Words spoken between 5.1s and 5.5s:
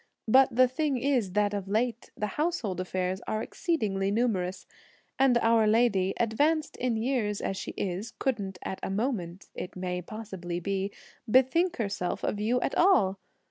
and